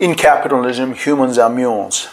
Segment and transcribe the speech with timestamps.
[0.00, 2.08] In capitalism, humans are mules.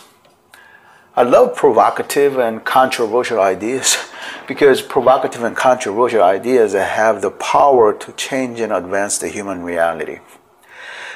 [1.15, 3.97] I love provocative and controversial ideas
[4.47, 10.19] because provocative and controversial ideas have the power to change and advance the human reality.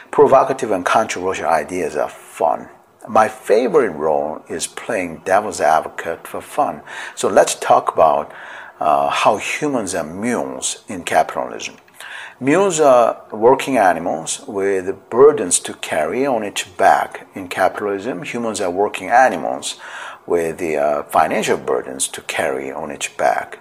[0.09, 2.69] Provocative and controversial ideas are fun.
[3.07, 6.81] My favorite role is playing devil's advocate for fun.
[7.13, 8.33] So let's talk about
[8.79, 11.75] uh, how humans are mules in capitalism.
[12.41, 17.29] Mules are working animals with burdens to carry on its back.
[17.33, 19.79] In capitalism, humans are working animals
[20.27, 23.59] with the uh, financial burdens to carry on its back.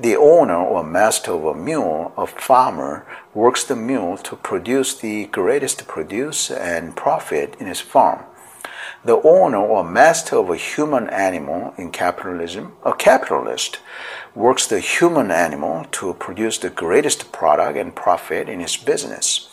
[0.00, 5.26] The owner or master of a mule, a farmer, works the mule to produce the
[5.26, 8.24] greatest produce and profit in his farm.
[9.06, 13.78] The owner or master of a human animal in capitalism, a capitalist,
[14.34, 19.48] works the human animal to produce the greatest product and profit in his business.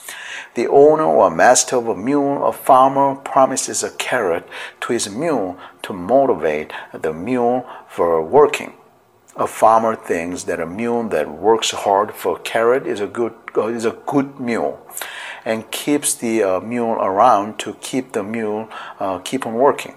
[0.55, 4.49] The owner or master of a mule, a farmer, promises a carrot
[4.81, 8.73] to his mule to motivate the mule for working.
[9.35, 13.33] A farmer thinks that a mule that works hard for a carrot is a good
[13.55, 14.79] is a good mule,
[15.45, 19.95] and keeps the uh, mule around to keep the mule uh, keep on working.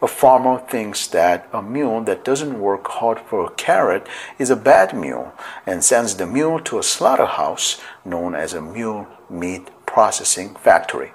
[0.00, 4.06] A farmer thinks that a mule that doesn't work hard for a carrot
[4.38, 5.32] is a bad mule
[5.66, 11.12] and sends the mule to a slaughterhouse known as a mule meat processing factory.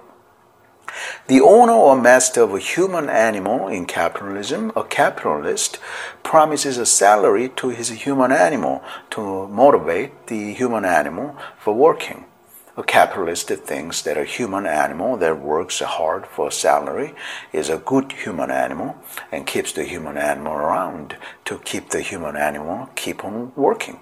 [1.28, 5.80] The owner or master of a human animal in capitalism, a capitalist,
[6.24, 12.26] promises a salary to his human animal to motivate the human animal for working.
[12.80, 17.16] A capitalist thinks that a human animal that works hard for a salary
[17.52, 18.96] is a good human animal
[19.32, 24.00] and keeps the human animal around to keep the human animal keep on working.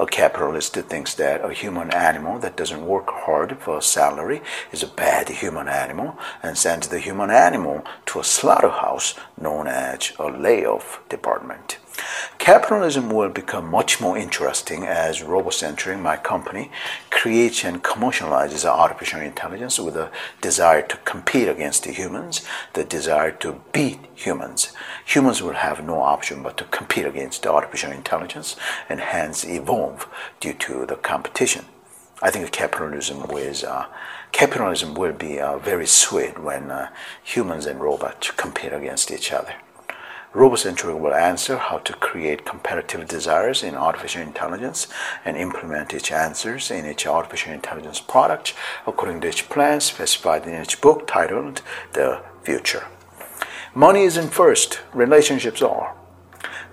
[0.00, 4.82] A capitalist thinks that a human animal that doesn't work hard for a salary is
[4.82, 10.26] a bad human animal and sends the human animal to a slaughterhouse known as a
[10.26, 11.78] layoff department.
[12.38, 16.70] Capitalism will become much more interesting as RoboCentric, my company,
[17.18, 20.08] creates and commercializes artificial intelligence with a
[20.40, 24.72] desire to compete against the humans, the desire to beat humans.
[25.04, 28.54] Humans will have no option but to compete against the artificial intelligence
[28.88, 30.06] and hence evolve
[30.38, 31.64] due to the competition.
[32.22, 33.86] I think capitalism was uh,
[34.30, 36.90] capitalism will be uh, very sweet when uh,
[37.24, 39.54] humans and robots compete against each other.
[40.34, 44.86] RoboCentric will answer how to create competitive desires in artificial intelligence
[45.24, 48.52] and implement its answers in its artificial intelligence product
[48.86, 51.62] according to its plan specified in its book titled
[51.94, 52.84] The Future.
[53.74, 55.94] Money isn't first, relationships are.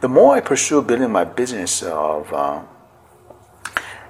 [0.02, 2.62] The more I pursue building my business of uh,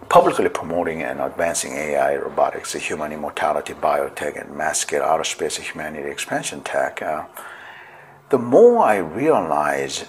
[0.09, 6.09] publicly promoting and advancing AI, robotics, human immortality, biotech, and mass scale outer space humanity
[6.09, 7.25] expansion tech, uh,
[8.29, 10.05] the more I realize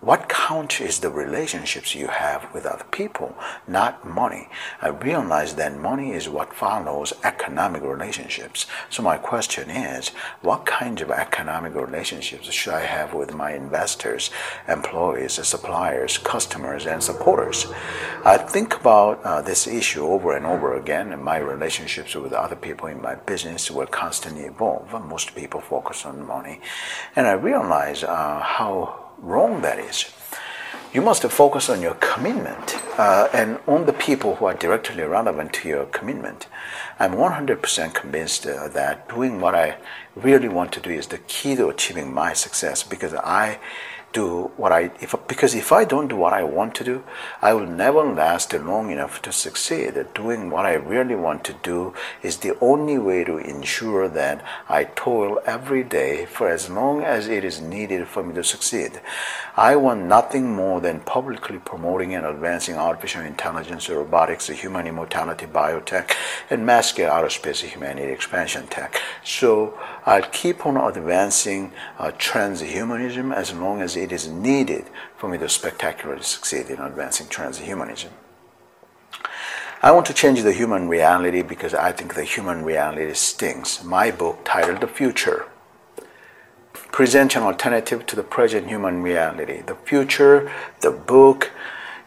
[0.00, 3.36] what counts is the relationships you have with other people,
[3.66, 4.48] not money.
[4.80, 8.66] I realize that money is what follows economic relationships.
[8.90, 10.10] So my question is,
[10.40, 14.30] what kinds of economic relationships should I have with my investors,
[14.68, 17.66] employees, suppliers, customers, and supporters?
[18.24, 22.56] I think about uh, this issue over and over again, and my relationships with other
[22.56, 24.92] people in my business will constantly evolve.
[25.04, 26.60] Most people focus on money,
[27.16, 30.06] and I realize uh, how wrong that is.
[30.92, 35.52] You must focus on your commitment uh, and on the people who are directly relevant
[35.54, 36.46] to your commitment.
[36.98, 39.76] I'm 100% convinced uh, that doing what I
[40.16, 43.58] really want to do is the key to achieving my success because I
[44.12, 47.04] do what I if because if I don't do what I want to do,
[47.42, 49.94] I will never last long enough to succeed.
[50.14, 54.84] Doing what I really want to do is the only way to ensure that I
[54.84, 59.00] toil every day for as long as it is needed for me to succeed.
[59.56, 66.14] I want nothing more than publicly promoting and advancing artificial intelligence, robotics, human immortality, biotech,
[66.48, 69.00] and mass scale outer space humanity expansion tech.
[69.24, 74.86] So I'll keep on advancing uh, transhumanism as long as it is needed
[75.16, 78.10] for me to spectacularly succeed in advancing transhumanism.
[79.80, 83.84] I want to change the human reality because I think the human reality stinks.
[83.84, 85.46] My book, titled The Future,
[86.90, 89.60] presents an alternative to the present human reality.
[89.60, 91.52] The future, the book,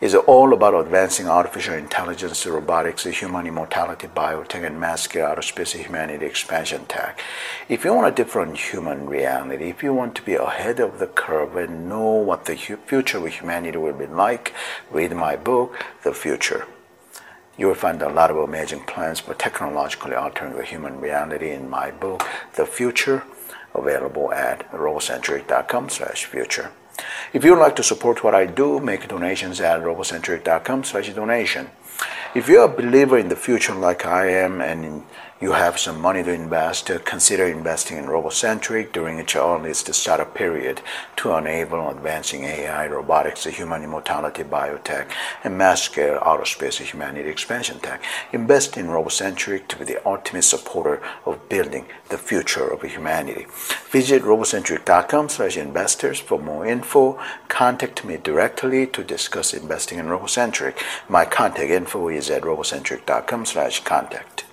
[0.01, 5.73] is all about advancing artificial intelligence, robotics, human immortality, biotech, and mass scale outer space
[5.73, 7.19] humanity expansion tech.
[7.69, 11.05] If you want a different human reality, if you want to be ahead of the
[11.05, 14.53] curve and know what the future of humanity will be like,
[14.89, 16.65] read my book, The Future.
[17.55, 21.69] You will find a lot of amazing plans for technologically altering the human reality in
[21.69, 23.21] my book, The Future,
[23.75, 26.71] available at robocentric.com slash future.
[27.33, 31.69] If you would like to support what I do, make donations at robocentric.com slash donation.
[32.33, 35.03] If you're a believer in the future like I am and
[35.41, 40.81] you have some money to invest, consider investing in RoboCentric during its earliest startup period
[41.15, 45.09] to enable advancing AI, robotics, human immortality, biotech,
[45.43, 48.03] and mass-scale outer space humanity expansion tech.
[48.31, 53.47] Invest in RoboCentric to be the ultimate supporter of building the future of humanity.
[53.89, 57.19] Visit robocentric.com slash investors for more info.
[57.47, 60.75] Contact me directly to discuss investing in RoboCentric.
[61.09, 64.45] My contact info is at robocentric.com slash contact.